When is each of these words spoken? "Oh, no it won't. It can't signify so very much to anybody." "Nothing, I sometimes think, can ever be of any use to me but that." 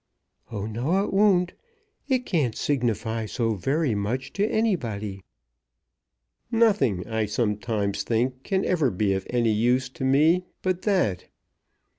"Oh, 0.51 0.65
no 0.65 1.03
it 1.05 1.13
won't. 1.13 1.53
It 2.07 2.25
can't 2.25 2.55
signify 2.57 3.27
so 3.27 3.53
very 3.53 3.93
much 3.93 4.33
to 4.33 4.49
anybody." 4.51 5.21
"Nothing, 6.51 7.07
I 7.07 7.27
sometimes 7.27 8.01
think, 8.01 8.41
can 8.41 8.65
ever 8.65 8.89
be 8.89 9.13
of 9.13 9.27
any 9.29 9.51
use 9.51 9.89
to 9.89 10.03
me 10.03 10.45
but 10.63 10.81
that." 10.89 11.27